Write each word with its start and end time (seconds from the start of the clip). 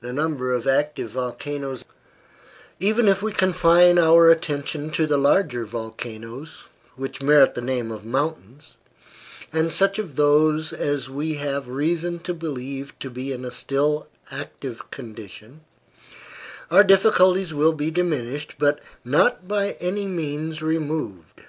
NUMBER 0.00 0.52
OF 0.54 0.66
ACTIVE 0.66 1.10
VOLCANOES 1.10 1.84
Even 2.80 3.06
if 3.08 3.20
we 3.20 3.30
confine 3.30 3.98
our 3.98 4.30
attention 4.30 4.90
to 4.92 5.06
the 5.06 5.18
larger 5.18 5.66
volcanoes, 5.66 6.64
which 6.96 7.20
merit 7.20 7.52
the 7.52 7.60
name 7.60 7.92
of 7.92 8.02
mountains, 8.02 8.78
and 9.52 9.70
such 9.70 9.98
of 9.98 10.16
these 10.16 10.72
as 10.72 11.10
we 11.10 11.34
have 11.34 11.68
reason 11.68 12.20
to 12.20 12.32
believe 12.32 12.98
to 13.00 13.10
be 13.10 13.32
in 13.34 13.44
a 13.44 13.50
still 13.50 14.06
active 14.30 14.90
condition, 14.90 15.60
our 16.70 16.82
difficulties 16.82 17.52
will 17.52 17.74
be 17.74 17.90
diminished, 17.90 18.54
but 18.58 18.80
not 19.04 19.46
by 19.46 19.72
any 19.72 20.06
means 20.06 20.62
removed. 20.62 21.42